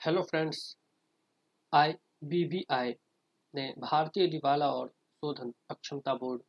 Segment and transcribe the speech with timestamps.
[0.00, 0.58] Hello friends
[1.72, 2.92] IBBI
[3.54, 6.42] ने भारतीय दिवाला और शोधन अक्षमता बोर्ड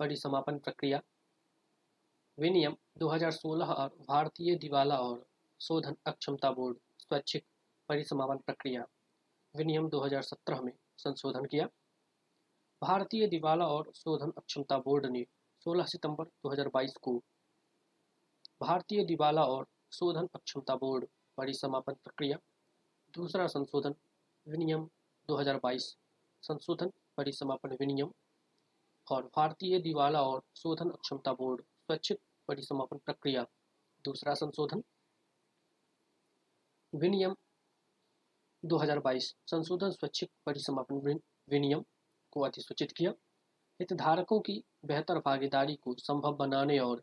[0.00, 1.00] परिसमापन प्रक्रिया,
[2.38, 5.24] विनियम 2016 और भारतीय दिवाला और
[5.60, 7.44] शोधन अक्षमता बोर्ड स्वैच्छिक
[7.88, 8.84] परिसमापन प्रक्रिया,
[9.54, 11.66] विनियम 2017 में संशोधन किया।
[12.82, 15.24] भारतीय दिवाला और शोधन अक्षमता बोर्ड ने
[15.66, 17.16] 16 सितंबर 2022 को
[18.60, 21.06] भारतीय दिवाला और शोधन अक्षमता बोर्ड
[21.38, 22.38] परिसमापन प्रक्रिया
[23.16, 23.94] दूसरा संशोधन,
[24.48, 24.88] विनियम
[25.28, 25.84] 2022
[26.42, 28.10] संशोधन परिसमापन विनियम
[29.10, 33.46] और भारतीय दिवाला और शोधन अक्षमता बोर्ड, स्वैच्छिक परिसमापन प्रक्रिया।
[34.04, 34.82] दूसरा संशोधन,
[36.94, 37.36] विनियम
[38.64, 41.84] 2022 संशोधन स्वैच्छिक परिसमापन विनियम
[42.30, 43.10] को अधिसूचित किया।
[43.80, 47.02] हितधारकों की बेहतर भागीदारी को संभव बनाने और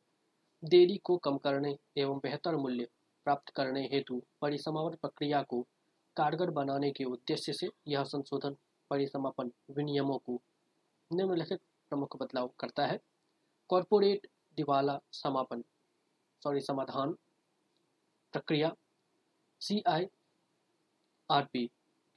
[0.63, 2.87] देरी को कम करने एवं बेहतर मूल्य
[3.25, 5.67] प्राप्त करने हेतु परिसमापन प्रक्रिया को
[6.17, 8.55] कारगर बनाने के उद्देश्य से यह संशोधन
[8.89, 10.41] परिसमापन विनियमों को
[11.11, 12.99] निम्नलिखित प्रमुख बदलाव करता है।
[13.69, 15.63] कॉरपोरेट दिवाला समापन,
[16.41, 17.11] सॉरी, समाधान
[18.33, 18.71] प्रक्रिया
[19.61, 20.07] सी आई
[21.29, 21.65] आर पी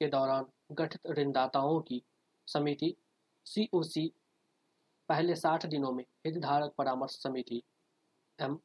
[0.01, 2.03] के दौरान गठित ऋणदाताओं की
[2.49, 2.95] समिति
[3.47, 4.13] सी ओ सी
[5.09, 7.63] पहले 60 दिनों में हितधारक परामर्श समिति
[8.39, 8.59] एम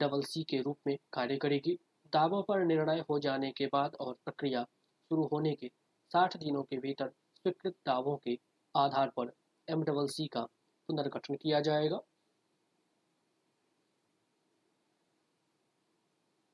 [0.00, 1.78] डबल सी के रूप में कार्य करेगी।
[2.12, 4.66] दावों पर निर्णय हो जाने के बाद और प्रक्रिया
[5.10, 5.70] शुरू होने के
[6.10, 8.38] 60 दिनों के भीतर स्वीकृत दावों के
[8.74, 9.32] आधार पर
[9.68, 10.42] एम डबल सी का
[10.88, 12.00] पुनर्गठन किया जाएगा।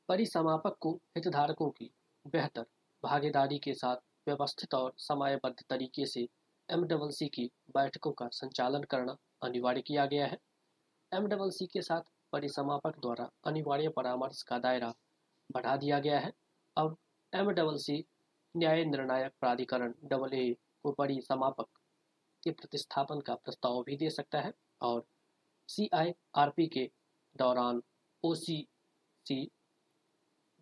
[0.08, 1.90] परिसमापक को हितधारकों की
[2.26, 2.66] बेहतर
[3.02, 3.96] भागीदारी के साथ
[4.28, 6.28] व्यवस्थित और समयबद्ध तरीके से
[6.68, 10.38] एम डबल सी की बैठकों का संचालन करना अनिवार्य किया गया है।
[11.12, 12.02] एम डबल सी के साथ
[12.32, 14.94] परिसमापक द्वारा अनिवार्य परामर्श का दायरा
[15.50, 16.32] बढ़ा दिया गया है।
[16.76, 16.96] अब
[17.32, 18.04] एम डबल सी
[18.54, 20.52] न्याय निर्णायक प्राधिकरण डबल ए
[20.82, 21.66] को बड़ी समापक
[22.42, 24.52] के प्रतिस्थापन का प्रस्ताव भी दे सकता है
[24.82, 25.04] और
[25.68, 26.88] सी आई आर पी के
[27.36, 27.82] दौरान
[28.24, 28.66] ओ सी
[29.26, 29.44] सी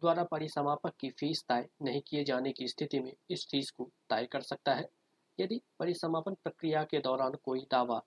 [0.02, 4.26] द्वारा परिसमापक की फ़ीस तय नहीं किए जाने की स्थिति में इस फ़ीस को तय
[4.32, 4.88] कर सकता है।
[5.38, 7.98] यदि परिसमापन प्रक्रिया के दौरान कोई दावा